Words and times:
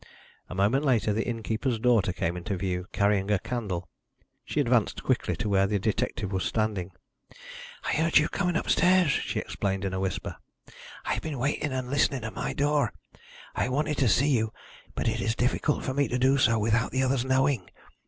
A 0.49 0.55
moment 0.55 0.83
later 0.83 1.13
the 1.13 1.27
innkeeper's 1.27 1.77
daughter 1.77 2.11
came 2.11 2.35
into 2.35 2.57
view, 2.57 2.87
carrying 2.91 3.29
a 3.29 3.37
candle. 3.37 3.87
She 4.43 4.59
advanced 4.59 5.03
quickly 5.03 5.35
to 5.35 5.47
where 5.47 5.67
the 5.67 5.77
detective 5.77 6.31
was 6.31 6.43
standing. 6.43 6.89
"I 7.83 7.91
heard 7.93 8.17
you 8.17 8.27
coming 8.27 8.55
upstairs," 8.55 9.11
she 9.11 9.37
explained, 9.39 9.85
in 9.85 9.93
a 9.93 9.99
whisper. 9.99 10.37
"I 11.05 11.13
have 11.13 11.21
been 11.21 11.37
waiting 11.37 11.71
and 11.71 11.87
listening 11.91 12.23
at 12.23 12.33
my 12.33 12.51
door. 12.51 12.93
I 13.53 13.69
wanted 13.69 13.99
to 13.99 14.09
see 14.09 14.29
you, 14.29 14.51
but 14.95 15.07
it 15.07 15.21
is 15.21 15.35
difficult 15.35 15.83
for 15.85 15.93
me 15.93 16.07
to 16.07 16.17
do 16.17 16.39
so 16.39 16.57
without 16.57 16.89
the 16.89 17.03
others 17.03 17.23
knowing. 17.23 17.69